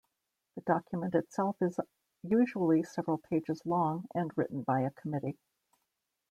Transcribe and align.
The 0.55 0.61
document 0.61 1.13
itself 1.13 1.57
is 1.61 1.79
usually 2.23 2.81
several 2.81 3.19
pages 3.19 3.61
long 3.67 4.07
and 4.15 4.35
written 4.35 4.63
by 4.63 4.81
a 4.81 4.89
committee. 4.89 5.37